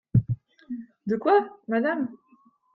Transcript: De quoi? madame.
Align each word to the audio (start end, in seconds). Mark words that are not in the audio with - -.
De 1.05 1.15
quoi? 1.17 1.37
madame. 1.67 2.07